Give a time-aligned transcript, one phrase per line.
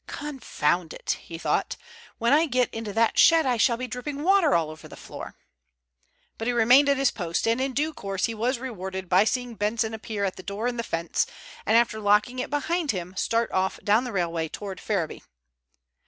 [0.07, 1.77] "Confound it," he thought,
[2.17, 5.35] "when I get into that shed I shall be dripping water all over the floor."
[6.39, 9.53] But he remained at his post, and in due course he was rewarded by seeing
[9.53, 11.27] Benson appear at the door in the fence,
[11.67, 15.21] and after locking it behind him, start off down the railway towards Ferriby.